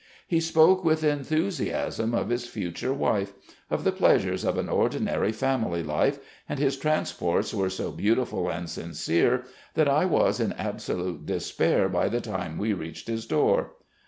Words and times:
"He 0.27 0.39
spoke 0.39 0.83
with 0.83 1.03
enthusiasm 1.03 2.15
of 2.15 2.29
his 2.29 2.47
future 2.47 2.91
wife, 2.91 3.33
of 3.69 3.83
the 3.83 3.91
pleasures 3.91 4.43
of 4.43 4.57
an 4.57 4.67
ordinary 4.67 5.31
family 5.31 5.83
life, 5.83 6.17
and 6.49 6.57
his 6.57 6.75
transports 6.75 7.53
were 7.53 7.69
so 7.69 7.91
beautiful 7.91 8.49
and 8.49 8.67
sincere 8.67 9.45
that 9.75 9.87
I 9.87 10.05
was 10.05 10.39
in 10.39 10.53
absolute 10.53 11.27
despair 11.27 11.87
by 11.87 12.09
the 12.09 12.19
time 12.19 12.57
we 12.57 12.73
reached 12.73 13.07
his 13.07 13.27
door. 13.27 13.73